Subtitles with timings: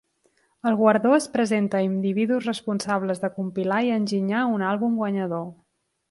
[0.69, 5.45] El guardó es presenta a individus responsables de compilar i enginyar un àlbum guanyador.